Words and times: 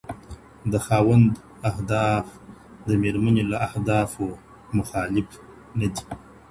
د 0.71 0.73
خاوند 0.85 1.27
اهداف 1.69 2.25
د 2.87 2.89
ميرمني 3.03 3.43
له 3.51 3.57
اهدافو 3.67 4.27
مخالف 4.77 5.29
نه 5.79 5.87
دي. 5.93 6.03